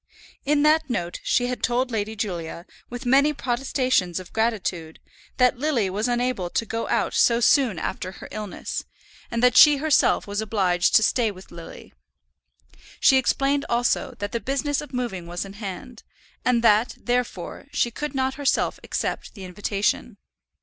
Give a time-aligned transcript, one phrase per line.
[0.45, 4.99] In that note she had told Lady Julia, with many protestations of gratitude,
[5.37, 8.83] that Lily was unable to go out so soon after her illness,
[9.29, 11.93] and that she herself was obliged to stay with Lily.
[12.99, 16.01] She explained also, that the business of moving was in hand,
[16.43, 20.17] and that, therefore, she could not herself accept the invitation.